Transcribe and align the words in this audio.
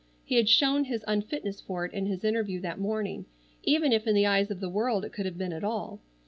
He 0.25 0.37
had 0.37 0.49
shown 0.49 0.85
his 0.85 1.05
unfitness 1.07 1.61
for 1.61 1.85
it 1.85 1.93
in 1.93 2.07
his 2.07 2.23
interview 2.23 2.59
that 2.61 2.79
morning, 2.79 3.27
even 3.61 3.93
if 3.93 4.07
in 4.07 4.15
the 4.15 4.25
eyes 4.25 4.49
of 4.49 4.59
the 4.59 4.67
world 4.67 5.05
it 5.05 5.13
could 5.13 5.27
have 5.27 5.37
been 5.37 5.53
at 5.53 5.63
all. 5.63 5.99